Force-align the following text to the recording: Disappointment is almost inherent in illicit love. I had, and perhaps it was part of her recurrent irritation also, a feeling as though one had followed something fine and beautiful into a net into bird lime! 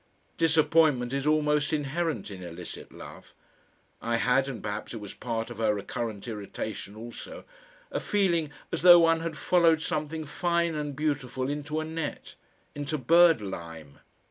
Disappointment 0.39 1.13
is 1.13 1.27
almost 1.27 1.71
inherent 1.71 2.31
in 2.31 2.41
illicit 2.41 2.91
love. 2.91 3.35
I 4.01 4.15
had, 4.15 4.47
and 4.47 4.63
perhaps 4.63 4.95
it 4.95 4.99
was 4.99 5.13
part 5.13 5.51
of 5.51 5.59
her 5.59 5.75
recurrent 5.75 6.27
irritation 6.27 6.95
also, 6.95 7.45
a 7.91 7.99
feeling 7.99 8.49
as 8.71 8.81
though 8.81 9.01
one 9.01 9.19
had 9.19 9.37
followed 9.37 9.83
something 9.83 10.25
fine 10.25 10.73
and 10.73 10.95
beautiful 10.95 11.49
into 11.51 11.79
a 11.79 11.85
net 11.85 12.33
into 12.73 12.97
bird 12.97 13.41
lime! 13.41 13.99